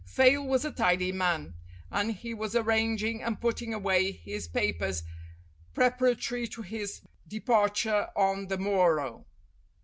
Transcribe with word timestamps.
Fayle 0.07 0.43
was 0.47 0.65
a 0.65 0.71
tidy 0.71 1.11
man, 1.11 1.53
and 1.91 2.11
he 2.13 2.33
was 2.33 2.55
arranging 2.55 3.21
and 3.21 3.39
putting 3.39 3.71
away 3.71 4.11
his 4.13 4.47
papers 4.47 5.03
preparatory 5.75 6.47
to 6.47 6.63
his 6.63 7.01
departure 7.29 8.07
on 8.15 8.47
the 8.47 8.57
morrow. 8.57 9.27